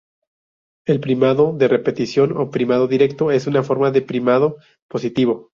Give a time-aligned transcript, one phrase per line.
[0.87, 4.57] El primado de repetición o primado directo es una forma de primado
[4.89, 5.49] positivo.